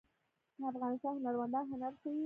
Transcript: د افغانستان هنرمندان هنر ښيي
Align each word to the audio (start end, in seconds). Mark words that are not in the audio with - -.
د 0.57 0.59
افغانستان 0.71 1.13
هنرمندان 1.17 1.63
هنر 1.71 1.93
ښيي 2.01 2.19